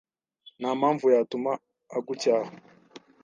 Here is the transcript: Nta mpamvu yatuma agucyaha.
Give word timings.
Nta 0.59 0.69
mpamvu 0.79 1.05
yatuma 1.15 1.51
agucyaha. 1.97 2.51